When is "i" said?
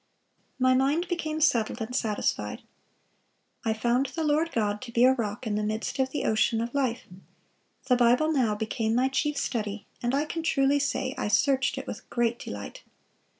3.63-3.73, 10.15-10.25, 11.19-11.27